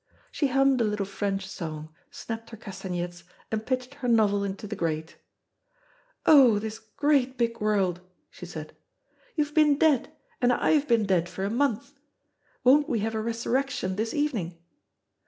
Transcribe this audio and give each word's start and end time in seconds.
She 0.31 0.47
hummed 0.47 0.81
a 0.81 0.83
little 0.83 1.05
French 1.05 1.47
song, 1.47 1.93
snapped 2.09 2.49
her 2.49 2.57
castanets, 2.57 3.23
and 3.51 3.63
pitched 3.63 3.93
her 3.93 4.07
novel 4.07 4.43
into 4.43 4.65
the 4.65 4.75
grate. 4.75 5.17
"Oh, 6.25 6.57
this 6.57 6.79
great 6.79 7.37
big 7.37 7.61
world," 7.61 8.01
she 8.31 8.47
said, 8.47 8.75
"you've 9.35 9.53
been 9.53 9.77
dead, 9.77 10.11
and 10.41 10.51
I've 10.51 10.87
been 10.87 11.05
dead 11.05 11.29
for 11.29 11.43
a 11.45 11.51
month. 11.51 11.93
Won't 12.63 12.89
we 12.89 13.01
have 13.01 13.13
a 13.13 13.21
resurrection 13.21 13.95
this 13.95 14.11
evening! 14.11 14.57